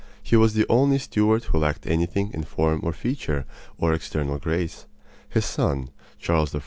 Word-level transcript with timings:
He 0.23 0.35
was 0.35 0.55
the 0.55 0.65
only 0.67 0.97
Stuart 0.97 1.43
who 1.43 1.59
lacked 1.59 1.85
anything 1.85 2.31
in 2.33 2.41
form 2.43 2.79
or 2.81 2.91
feature 2.91 3.45
or 3.77 3.93
external 3.93 4.39
grace. 4.39 4.87
His 5.29 5.45
son, 5.45 5.91
Charles 6.17 6.55
I. 6.55 6.59